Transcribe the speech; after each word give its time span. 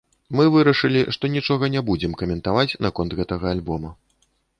Мы 0.37 0.45
вырашылі, 0.53 1.01
што 1.17 1.29
нічога 1.35 1.69
не 1.75 1.83
будзем 1.89 2.15
каментаваць 2.21 2.77
наконт 2.87 3.11
гэтага 3.21 3.45
альбома. 3.57 3.93